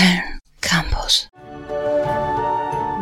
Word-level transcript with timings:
Film 0.00 0.40
Campus. 0.62 1.28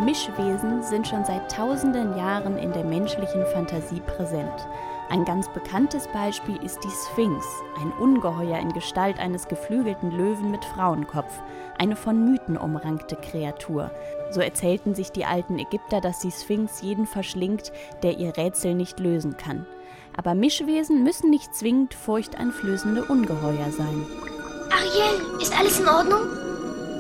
Mischwesen 0.05 0.83
sind 0.83 1.07
schon 1.07 1.25
seit 1.25 1.49
tausenden 1.49 2.17
Jahren 2.17 2.59
in 2.59 2.73
der 2.73 2.83
menschlichen 2.83 3.47
Fantasie 3.53 4.01
präsent. 4.01 4.67
Ein 5.09 5.25
ganz 5.25 5.49
bekanntes 5.49 6.09
Beispiel 6.09 6.57
ist 6.57 6.81
die 6.83 6.91
Sphinx, 6.91 7.47
ein 7.81 7.93
Ungeheuer 8.01 8.59
in 8.59 8.73
Gestalt 8.73 9.21
eines 9.21 9.47
geflügelten 9.47 10.11
Löwen 10.11 10.51
mit 10.51 10.65
Frauenkopf, 10.65 11.41
eine 11.79 11.95
von 11.95 12.33
Mythen 12.33 12.57
umrankte 12.57 13.15
Kreatur. 13.15 13.93
So 14.33 14.41
erzählten 14.41 14.97
sich 14.97 15.13
die 15.13 15.25
alten 15.25 15.61
Ägypter, 15.61 16.01
dass 16.01 16.19
die 16.19 16.33
Sphinx 16.33 16.83
jeden 16.83 17.07
verschlingt, 17.07 17.71
der 18.03 18.19
ihr 18.19 18.37
Rätsel 18.37 18.75
nicht 18.75 18.99
lösen 18.99 19.37
kann. 19.37 19.67
Aber 20.17 20.35
Mischwesen 20.35 21.05
müssen 21.05 21.31
nicht 21.31 21.55
zwingend 21.55 21.95
furchteinflößende 21.95 23.05
Ungeheuer 23.05 23.71
sein. 23.71 24.05
Ariel, 24.73 25.41
ist 25.41 25.57
alles 25.57 25.79
in 25.79 25.87
Ordnung? 25.87 26.38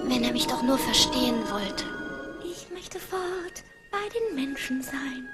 Wenn 0.09 0.25
er 0.25 0.33
mich 0.33 0.47
doch 0.47 0.63
nur 0.63 0.79
verstehen 0.79 1.37
wollte. 1.51 1.85
Ich 2.43 2.71
möchte 2.73 2.99
fort 2.99 3.63
bei 3.91 3.99
den 4.09 4.35
Menschen 4.35 4.83
sein. 4.83 5.29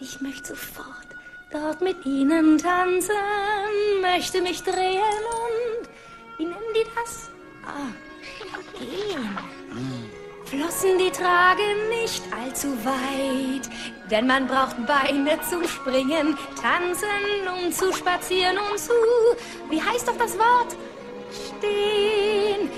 Ich 0.00 0.20
möchte 0.22 0.48
sofort 0.48 1.08
dort 1.52 1.82
mit 1.82 2.04
ihnen 2.06 2.56
tanzen, 2.56 3.14
möchte 4.00 4.40
mich 4.40 4.62
drehen 4.62 5.22
und 5.46 5.88
wie 6.38 6.44
nennen 6.44 6.74
die 6.74 6.86
das? 6.94 7.30
Ah, 7.66 7.92
gehen. 8.78 9.38
Flossen, 10.46 10.98
die 10.98 11.10
tragen 11.10 11.88
nicht 11.90 12.22
allzu 12.32 12.68
weit, 12.84 13.68
denn 14.10 14.26
man 14.26 14.46
braucht 14.46 14.76
Beine 14.86 15.38
zum 15.48 15.66
Springen, 15.68 16.36
tanzen, 16.60 17.08
um 17.62 17.70
zu 17.70 17.92
spazieren 17.92 18.56
und 18.58 18.78
zu, 18.78 18.92
wie 19.68 19.82
heißt 19.82 20.08
doch 20.08 20.16
das 20.16 20.38
Wort? 20.38 20.76
Stehen. 21.58 22.70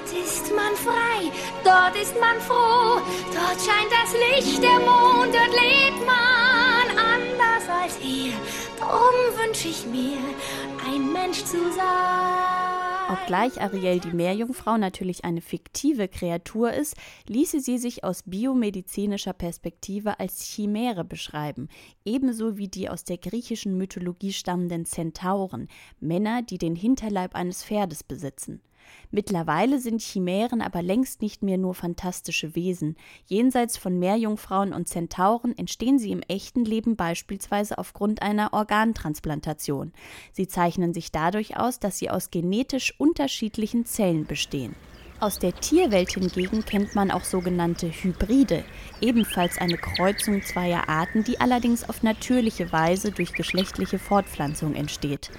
Dort 0.00 0.24
ist 0.24 0.50
man 0.56 0.74
frei, 0.76 1.30
dort 1.62 1.94
ist 2.00 2.18
man 2.18 2.40
froh, 2.40 3.02
dort 3.34 3.60
scheint 3.60 3.92
das 3.92 4.14
Licht, 4.14 4.62
der 4.62 4.78
Mond, 4.80 5.34
dort 5.34 5.52
lebt 5.52 6.06
man 6.06 6.96
anders 6.96 7.68
als 7.68 7.96
hier. 7.98 8.32
Drum 8.78 9.44
wünsche 9.44 9.68
ich 9.68 9.84
mir, 9.86 10.16
ein 10.88 11.12
Mensch 11.12 11.44
zu 11.44 11.58
sein. 11.72 13.12
Obgleich 13.12 13.60
Ariel 13.60 14.00
die 14.00 14.12
Meerjungfrau 14.12 14.78
natürlich 14.78 15.24
eine 15.24 15.42
fiktive 15.42 16.08
Kreatur 16.08 16.72
ist, 16.72 16.96
ließe 17.28 17.60
sie 17.60 17.76
sich 17.76 18.02
aus 18.02 18.22
biomedizinischer 18.22 19.34
Perspektive 19.34 20.18
als 20.18 20.44
Chimäre 20.44 21.04
beschreiben, 21.04 21.68
ebenso 22.06 22.56
wie 22.56 22.68
die 22.68 22.88
aus 22.88 23.04
der 23.04 23.18
griechischen 23.18 23.76
Mythologie 23.76 24.32
stammenden 24.32 24.86
Zentauren, 24.86 25.68
Männer, 26.00 26.40
die 26.40 26.58
den 26.58 26.74
Hinterleib 26.74 27.34
eines 27.34 27.64
Pferdes 27.64 28.02
besitzen. 28.02 28.62
Mittlerweile 29.10 29.80
sind 29.80 30.00
Chimären 30.00 30.60
aber 30.60 30.82
längst 30.82 31.22
nicht 31.22 31.42
mehr 31.42 31.58
nur 31.58 31.74
fantastische 31.74 32.54
Wesen. 32.54 32.96
Jenseits 33.26 33.76
von 33.76 33.98
Meerjungfrauen 33.98 34.72
und 34.72 34.88
Zentauren 34.88 35.56
entstehen 35.56 35.98
sie 35.98 36.12
im 36.12 36.22
echten 36.22 36.64
Leben 36.64 36.96
beispielsweise 36.96 37.78
aufgrund 37.78 38.22
einer 38.22 38.52
Organtransplantation. 38.52 39.92
Sie 40.32 40.48
zeichnen 40.48 40.94
sich 40.94 41.12
dadurch 41.12 41.56
aus, 41.56 41.80
dass 41.80 41.98
sie 41.98 42.10
aus 42.10 42.30
genetisch 42.30 42.94
unterschiedlichen 42.98 43.84
Zellen 43.84 44.26
bestehen. 44.26 44.74
Aus 45.20 45.38
der 45.38 45.54
Tierwelt 45.54 46.12
hingegen 46.12 46.64
kennt 46.64 46.94
man 46.94 47.10
auch 47.10 47.24
sogenannte 47.24 47.88
Hybride, 47.88 48.64
ebenfalls 49.02 49.58
eine 49.58 49.76
Kreuzung 49.76 50.42
zweier 50.42 50.88
Arten, 50.88 51.24
die 51.24 51.38
allerdings 51.38 51.86
auf 51.86 52.02
natürliche 52.02 52.72
Weise 52.72 53.12
durch 53.12 53.34
geschlechtliche 53.34 53.98
Fortpflanzung 53.98 54.74
entsteht. 54.74 55.30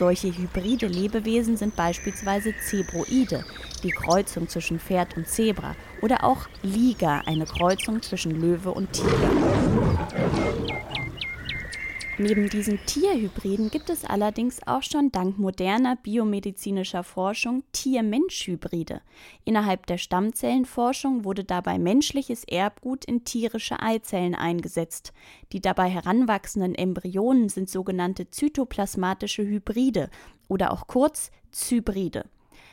Solche 0.00 0.28
hybride 0.28 0.86
Lebewesen 0.86 1.58
sind 1.58 1.76
beispielsweise 1.76 2.54
Zebroide, 2.56 3.44
die 3.82 3.90
Kreuzung 3.90 4.48
zwischen 4.48 4.80
Pferd 4.80 5.14
und 5.18 5.28
Zebra, 5.28 5.76
oder 6.00 6.24
auch 6.24 6.48
Liga, 6.62 7.20
eine 7.26 7.44
Kreuzung 7.44 8.00
zwischen 8.00 8.40
Löwe 8.40 8.70
und 8.70 8.90
Tiger. 8.94 9.30
Neben 12.22 12.50
diesen 12.50 12.78
Tierhybriden 12.84 13.70
gibt 13.70 13.88
es 13.88 14.04
allerdings 14.04 14.60
auch 14.66 14.82
schon 14.82 15.10
dank 15.10 15.38
moderner 15.38 15.96
biomedizinischer 15.96 17.02
Forschung 17.02 17.62
Tier-Mensch-Hybride. 17.72 19.00
Innerhalb 19.46 19.86
der 19.86 19.96
Stammzellenforschung 19.96 21.24
wurde 21.24 21.44
dabei 21.44 21.78
menschliches 21.78 22.44
Erbgut 22.44 23.06
in 23.06 23.24
tierische 23.24 23.80
Eizellen 23.80 24.34
eingesetzt. 24.34 25.14
Die 25.54 25.62
dabei 25.62 25.88
heranwachsenden 25.88 26.74
Embryonen 26.74 27.48
sind 27.48 27.70
sogenannte 27.70 28.28
zytoplasmatische 28.28 29.42
Hybride 29.42 30.10
oder 30.46 30.74
auch 30.74 30.86
kurz 30.88 31.30
Zybride. 31.52 32.26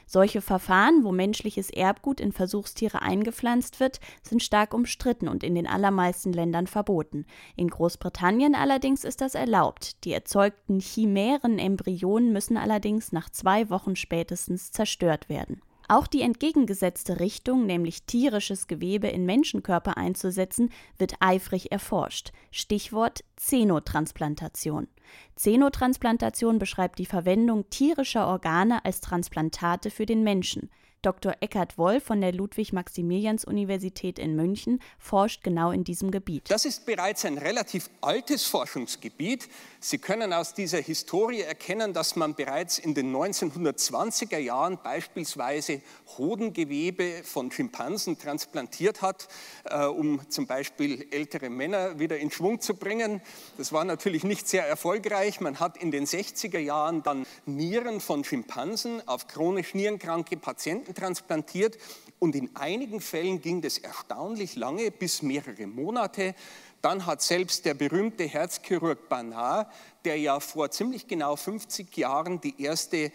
Solche 0.10 0.40
Verfahren, 0.40 1.04
wo 1.04 1.12
menschliches 1.12 1.70
Erbgut 1.70 2.22
in 2.22 2.32
Versuchstiere 2.32 3.02
eingepflanzt 3.02 3.82
wird, 3.82 4.00
sind 4.24 4.42
stark 4.42 4.74
umstritten 4.74 5.28
und 5.28 5.44
in 5.44 5.54
den 5.54 5.68
allermeisten 5.68 6.32
Ländern 6.32 6.66
verboten. 6.66 7.26
In 7.58 7.68
Großbritannien 7.68 8.56
allerdings 8.56 9.04
ist 9.04 9.20
das 9.20 9.36
erlaubt. 9.36 10.06
Die 10.06 10.14
erzeugten 10.14 10.80
chimären 10.80 11.60
Embryonen 11.60 12.32
müssen 12.32 12.56
allerdings 12.56 13.12
nach 13.12 13.30
zwei 13.30 13.70
Wochen 13.70 13.98
spätestens 13.98 14.72
zerstört 14.72 15.28
werden. 15.28 15.62
Auch 15.90 16.08
die 16.08 16.22
entgegengesetzte 16.22 17.22
Richtung, 17.22 17.66
nämlich 17.66 18.04
tierisches 18.04 18.68
Gewebe 18.68 19.08
in 19.08 19.26
Menschenkörper 19.26 19.98
einzusetzen, 19.98 20.70
wird 20.98 21.14
eifrig 21.22 21.72
erforscht. 21.72 22.34
Stichwort 22.52 23.24
Xenotransplantation. 23.38 24.90
Xenotransplantation 25.36 26.60
beschreibt 26.60 27.00
die 27.00 27.06
Verwendung 27.06 27.70
tierischer 27.70 28.28
Organe 28.28 28.84
als 28.84 29.00
Transplantate 29.00 29.90
für 29.90 30.06
den 30.06 30.24
Menschen. 30.24 30.70
Dr. 31.08 31.36
Eckhard 31.40 31.78
Woll 31.78 32.02
von 32.02 32.20
der 32.20 32.34
Ludwig-Maximilians-Universität 32.34 34.20
in 34.20 34.36
München 34.36 34.82
forscht 35.00 35.42
genau 35.42 35.72
in 35.72 35.86
diesem 35.86 36.12
Gebiet. 36.12 36.52
Das 36.52 36.66
ist 36.66 36.86
bereits 36.86 37.24
ein 37.24 37.38
relativ 37.38 37.90
altes 38.02 38.44
Forschungsgebiet. 38.44 39.48
Sie 39.80 40.00
können 40.00 40.34
aus 40.34 40.54
dieser 40.54 40.80
Historie 40.80 41.44
erkennen, 41.44 41.94
dass 41.94 42.18
man 42.18 42.36
bereits 42.36 42.78
in 42.78 42.94
den 42.94 43.16
1920er 43.16 44.38
Jahren 44.38 44.80
beispielsweise 44.84 45.82
Hodengewebe 46.18 47.24
von 47.24 47.54
Schimpansen 47.54 48.20
transplantiert 48.20 49.02
hat, 49.02 49.30
äh, 49.64 49.86
um 49.86 50.30
zum 50.30 50.46
Beispiel 50.46 51.08
ältere 51.12 51.50
Männer 51.50 52.00
wieder 52.00 52.18
in 52.18 52.32
Schwung 52.32 52.60
zu 52.60 52.74
bringen. 52.74 53.22
Das 53.58 53.72
war 53.72 53.86
natürlich 53.86 54.26
nicht 54.26 54.50
sehr 54.50 54.68
erfolgreich. 54.68 55.40
Man 55.40 55.62
hat 55.62 55.78
in 55.78 55.92
den 55.92 56.06
60er 56.06 56.60
Jahren 56.60 57.02
dann 57.02 57.26
Nieren 57.46 58.02
von 58.02 58.26
Schimpansen 58.26 59.08
auf 59.08 59.28
chronisch 59.30 59.74
nierenkranke 59.74 60.36
Patienten 60.36 60.97
transplantiert 60.98 61.78
und 62.20 62.36
in 62.36 62.56
einigen 62.56 63.00
Fällen 63.00 63.42
ging 63.42 63.62
das 63.62 63.78
erstaunlich 63.78 64.56
lange, 64.56 64.92
bis 64.92 65.22
mehrere 65.22 65.68
Monate. 65.68 66.36
Dann 66.82 67.06
hat 67.06 67.22
selbst 67.22 67.66
der 67.66 67.74
berühmte 67.74 68.24
Herzchirurg 68.26 69.10
Banard, 69.10 69.72
der 70.06 70.18
ja 70.18 70.40
vor 70.40 70.72
ziemlich 70.72 71.08
genau 71.08 71.36
50 71.36 71.96
Jahren 71.98 72.40
die 72.42 72.62
erste 72.62 72.98
äh, 72.98 73.12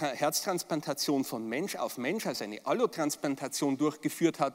Herztransplantation 0.00 1.24
von 1.24 1.48
Mensch 1.48 1.76
auf 1.76 1.98
Mensch, 1.98 2.26
also 2.26 2.44
eine 2.44 2.64
Allotransplantation 2.64 3.76
durchgeführt 3.76 4.40
hat, 4.40 4.54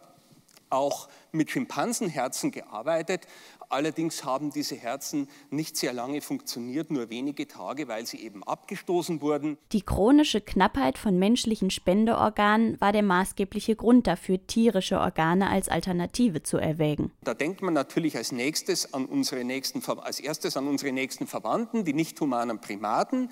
auch 0.69 1.09
mit 1.31 1.51
Schimpansenherzen 1.51 2.51
gearbeitet. 2.51 3.27
Allerdings 3.69 4.23
haben 4.23 4.51
diese 4.51 4.75
Herzen 4.75 5.27
nicht 5.49 5.77
sehr 5.77 5.93
lange 5.93 6.21
funktioniert, 6.21 6.91
nur 6.91 7.09
wenige 7.09 7.47
Tage, 7.47 7.87
weil 7.87 8.05
sie 8.05 8.17
eben 8.17 8.43
abgestoßen 8.43 9.21
wurden. 9.21 9.57
Die 9.71 9.81
chronische 9.81 10.41
Knappheit 10.41 10.97
von 10.97 11.17
menschlichen 11.17 11.69
Spendeorganen 11.69 12.79
war 12.79 12.91
der 12.91 13.03
maßgebliche 13.03 13.75
Grund 13.75 14.07
dafür, 14.07 14.45
tierische 14.45 14.99
Organe 14.99 15.49
als 15.49 15.69
Alternative 15.69 16.43
zu 16.43 16.57
erwägen. 16.57 17.11
Da 17.23 17.33
denkt 17.33 17.61
man 17.61 17.73
natürlich 17.73 18.17
als 18.17 18.31
nächstes 18.31 18.93
an 18.93 19.05
unsere 19.05 19.43
nächsten, 19.43 19.83
als 19.99 20.19
erstes 20.19 20.57
an 20.57 20.67
unsere 20.67 20.91
nächsten 20.91 21.27
Verwandten, 21.27 21.85
die 21.85 21.93
nicht 21.93 22.19
humanen 22.19 22.59
Primaten. 22.59 23.29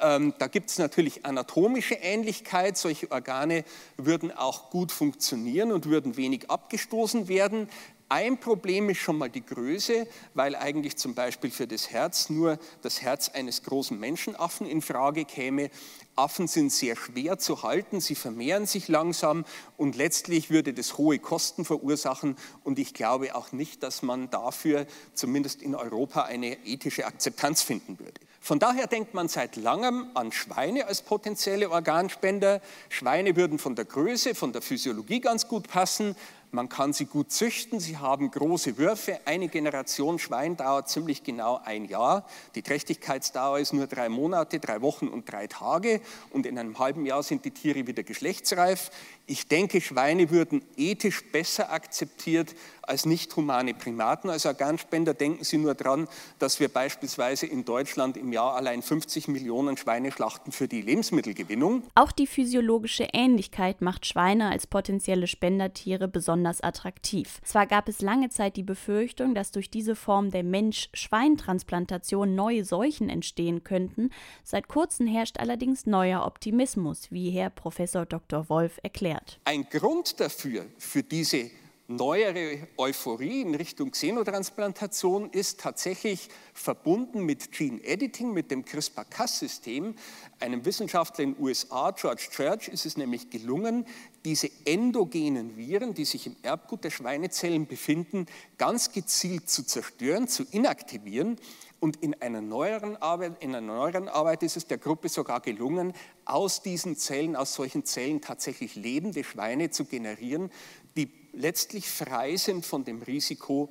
Ähm, 0.00 0.34
da 0.38 0.46
gibt 0.46 0.70
es 0.70 0.78
natürlich 0.78 1.26
anatomische 1.26 1.94
Ähnlichkeit. 1.94 2.76
Solche 2.76 3.10
Organe 3.10 3.64
würden 3.96 4.32
auch 4.32 4.70
gut 4.70 4.92
funktionieren 4.92 5.72
und 5.72 5.86
würden 5.86 6.16
wenig 6.16 6.50
abgestoßen 6.50 7.28
werden. 7.28 7.68
Ein 8.12 8.40
Problem 8.40 8.90
ist 8.90 8.98
schon 8.98 9.18
mal 9.18 9.30
die 9.30 9.46
Größe, 9.46 10.04
weil 10.34 10.56
eigentlich 10.56 10.96
zum 10.96 11.14
Beispiel 11.14 11.52
für 11.52 11.68
das 11.68 11.92
Herz 11.92 12.28
nur 12.28 12.58
das 12.82 13.02
Herz 13.02 13.28
eines 13.28 13.62
großen 13.62 13.96
Menschenaffen 13.96 14.66
in 14.66 14.82
Frage 14.82 15.24
käme. 15.24 15.70
Affen 16.16 16.48
sind 16.48 16.72
sehr 16.72 16.96
schwer 16.96 17.38
zu 17.38 17.62
halten, 17.62 18.00
sie 18.00 18.16
vermehren 18.16 18.66
sich 18.66 18.88
langsam 18.88 19.44
und 19.76 19.94
letztlich 19.94 20.50
würde 20.50 20.74
das 20.74 20.98
hohe 20.98 21.20
Kosten 21.20 21.64
verursachen. 21.64 22.34
Und 22.64 22.80
ich 22.80 22.94
glaube 22.94 23.36
auch 23.36 23.52
nicht, 23.52 23.84
dass 23.84 24.02
man 24.02 24.28
dafür 24.28 24.86
zumindest 25.14 25.62
in 25.62 25.76
Europa 25.76 26.22
eine 26.22 26.66
ethische 26.66 27.06
Akzeptanz 27.06 27.62
finden 27.62 28.00
würde. 28.00 28.20
Von 28.42 28.58
daher 28.58 28.86
denkt 28.86 29.14
man 29.14 29.28
seit 29.28 29.56
langem 29.56 30.10
an 30.14 30.32
Schweine 30.32 30.86
als 30.86 31.02
potenzielle 31.02 31.70
Organspender. 31.70 32.60
Schweine 32.88 33.36
würden 33.36 33.58
von 33.58 33.76
der 33.76 33.84
Größe, 33.84 34.34
von 34.34 34.52
der 34.52 34.62
Physiologie 34.62 35.20
ganz 35.20 35.46
gut 35.46 35.68
passen. 35.68 36.16
Man 36.52 36.68
kann 36.68 36.92
sie 36.92 37.04
gut 37.04 37.30
züchten, 37.30 37.78
sie 37.78 37.98
haben 37.98 38.28
große 38.28 38.76
Würfe. 38.76 39.20
Eine 39.24 39.46
Generation 39.46 40.18
Schwein 40.18 40.56
dauert 40.56 40.88
ziemlich 40.88 41.22
genau 41.22 41.60
ein 41.64 41.84
Jahr. 41.84 42.26
Die 42.56 42.62
Trächtigkeitsdauer 42.62 43.60
ist 43.60 43.72
nur 43.72 43.86
drei 43.86 44.08
Monate, 44.08 44.58
drei 44.58 44.82
Wochen 44.82 45.06
und 45.06 45.30
drei 45.30 45.46
Tage. 45.46 46.00
Und 46.30 46.46
in 46.46 46.58
einem 46.58 46.76
halben 46.80 47.06
Jahr 47.06 47.22
sind 47.22 47.44
die 47.44 47.52
Tiere 47.52 47.86
wieder 47.86 48.02
geschlechtsreif. 48.02 48.90
Ich 49.26 49.46
denke, 49.46 49.80
Schweine 49.80 50.30
würden 50.30 50.64
ethisch 50.76 51.22
besser 51.30 51.70
akzeptiert 51.70 52.56
als 52.90 53.06
nicht 53.06 53.34
humane 53.36 53.72
Primaten. 53.72 54.28
Als 54.28 54.44
Organspender 54.44 55.14
denken 55.14 55.44
Sie 55.44 55.58
nur 55.58 55.74
daran, 55.74 56.08
dass 56.40 56.60
wir 56.60 56.68
beispielsweise 56.68 57.46
in 57.46 57.64
Deutschland 57.64 58.16
im 58.16 58.32
Jahr 58.32 58.56
allein 58.56 58.82
50 58.82 59.28
Millionen 59.28 59.76
Schweine 59.76 60.10
schlachten 60.10 60.50
für 60.52 60.66
die 60.66 60.82
Lebensmittelgewinnung. 60.82 61.84
Auch 61.94 62.10
die 62.12 62.26
physiologische 62.26 63.08
Ähnlichkeit 63.12 63.80
macht 63.80 64.06
Schweine 64.06 64.50
als 64.50 64.66
potenzielle 64.66 65.28
Spendertiere 65.28 66.08
besonders 66.08 66.60
attraktiv. 66.60 67.40
Zwar 67.44 67.66
gab 67.66 67.88
es 67.88 68.02
lange 68.02 68.28
Zeit 68.28 68.56
die 68.56 68.64
Befürchtung, 68.64 69.34
dass 69.34 69.52
durch 69.52 69.70
diese 69.70 69.94
Form 69.94 70.30
der 70.30 70.42
Mensch-Schwein-Transplantation 70.42 72.34
neue 72.34 72.64
Seuchen 72.64 73.08
entstehen 73.08 73.62
könnten. 73.62 74.10
Seit 74.42 74.66
kurzem 74.66 75.06
herrscht 75.06 75.38
allerdings 75.38 75.86
neuer 75.86 76.26
Optimismus, 76.26 77.06
wie 77.10 77.30
Herr 77.30 77.50
Professor 77.50 78.04
Dr. 78.04 78.48
Wolf 78.48 78.80
erklärt. 78.82 79.38
Ein 79.44 79.68
Grund 79.70 80.18
dafür, 80.18 80.66
für 80.76 81.04
diese 81.04 81.50
neuere 81.90 82.68
Euphorie 82.76 83.42
in 83.42 83.54
Richtung 83.54 83.90
Xenotransplantation 83.90 85.30
ist 85.30 85.60
tatsächlich 85.60 86.28
verbunden 86.54 87.24
mit 87.24 87.50
Gene 87.50 87.82
Editing, 87.82 88.32
mit 88.32 88.50
dem 88.50 88.64
CRISPR-Cas-System. 88.64 89.96
Einem 90.38 90.64
Wissenschaftler 90.64 91.24
in 91.24 91.34
den 91.34 91.42
USA, 91.42 91.90
George 91.90 92.28
Church, 92.30 92.68
ist 92.68 92.86
es 92.86 92.96
nämlich 92.96 93.30
gelungen, 93.30 93.86
diese 94.24 94.50
endogenen 94.64 95.56
Viren, 95.56 95.94
die 95.94 96.04
sich 96.04 96.26
im 96.26 96.36
Erbgut 96.42 96.84
der 96.84 96.90
Schweinezellen 96.90 97.66
befinden, 97.66 98.26
ganz 98.58 98.92
gezielt 98.92 99.48
zu 99.48 99.64
zerstören, 99.64 100.28
zu 100.28 100.44
inaktivieren. 100.50 101.36
Und 101.80 101.96
in 102.02 102.20
einer, 102.20 102.42
neueren 102.42 102.96
Arbeit, 102.96 103.42
in 103.42 103.54
einer 103.54 103.66
neueren 103.66 104.08
Arbeit 104.08 104.42
ist 104.42 104.56
es 104.56 104.66
der 104.66 104.76
Gruppe 104.76 105.08
sogar 105.08 105.40
gelungen, 105.40 105.94
aus 106.26 106.62
diesen 106.62 106.96
Zellen, 106.96 107.36
aus 107.36 107.54
solchen 107.54 107.84
Zellen 107.86 108.20
tatsächlich 108.20 108.74
lebende 108.74 109.24
Schweine 109.24 109.70
zu 109.70 109.86
generieren, 109.86 110.50
die 110.96 111.10
letztlich 111.32 111.88
frei 111.88 112.36
sind 112.36 112.66
von 112.66 112.84
dem 112.84 113.00
Risiko, 113.00 113.70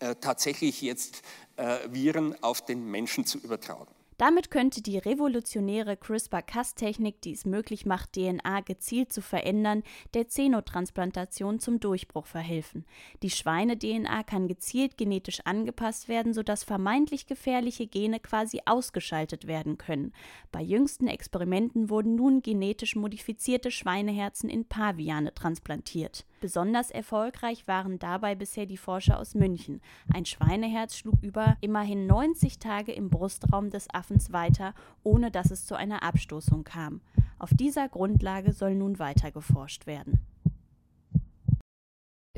äh, 0.00 0.14
tatsächlich 0.20 0.82
jetzt 0.82 1.22
äh, 1.56 1.78
Viren 1.90 2.42
auf 2.42 2.64
den 2.64 2.90
Menschen 2.90 3.24
zu 3.24 3.38
übertragen. 3.38 3.94
Damit 4.20 4.50
könnte 4.50 4.82
die 4.82 4.98
revolutionäre 4.98 5.96
CRISPR-Cas-Technik, 5.96 7.22
die 7.22 7.32
es 7.32 7.46
möglich 7.46 7.86
macht, 7.86 8.12
DNA 8.12 8.60
gezielt 8.60 9.14
zu 9.14 9.22
verändern, 9.22 9.82
der 10.12 10.26
Xenotransplantation 10.26 11.58
zum 11.58 11.80
Durchbruch 11.80 12.26
verhelfen. 12.26 12.84
Die 13.22 13.30
Schweine-DNA 13.30 14.22
kann 14.24 14.46
gezielt 14.46 14.98
genetisch 14.98 15.40
angepasst 15.46 16.08
werden, 16.08 16.34
sodass 16.34 16.64
vermeintlich 16.64 17.28
gefährliche 17.28 17.86
Gene 17.86 18.20
quasi 18.20 18.60
ausgeschaltet 18.66 19.46
werden 19.46 19.78
können. 19.78 20.12
Bei 20.52 20.60
jüngsten 20.60 21.06
Experimenten 21.06 21.88
wurden 21.88 22.14
nun 22.14 22.42
genetisch 22.42 22.96
modifizierte 22.96 23.70
Schweineherzen 23.70 24.50
in 24.50 24.66
Paviane 24.66 25.32
transplantiert. 25.32 26.26
Besonders 26.40 26.90
erfolgreich 26.90 27.68
waren 27.68 27.98
dabei 27.98 28.34
bisher 28.34 28.64
die 28.64 28.78
Forscher 28.78 29.18
aus 29.18 29.34
München. 29.34 29.82
Ein 30.12 30.24
Schweineherz 30.24 30.96
schlug 30.96 31.22
über 31.22 31.58
immerhin 31.60 32.06
90 32.06 32.58
Tage 32.58 32.92
im 32.92 33.10
Brustraum 33.10 33.68
des 33.68 33.92
Affens 33.92 34.32
weiter, 34.32 34.72
ohne 35.02 35.30
dass 35.30 35.50
es 35.50 35.66
zu 35.66 35.74
einer 35.74 36.02
Abstoßung 36.02 36.64
kam. 36.64 37.02
Auf 37.38 37.50
dieser 37.52 37.90
Grundlage 37.90 38.52
soll 38.52 38.74
nun 38.74 38.98
weiter 38.98 39.30
geforscht 39.30 39.86
werden. 39.86 40.20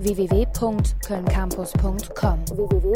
www.kölncampus.com 0.00 2.38
www 2.56 2.92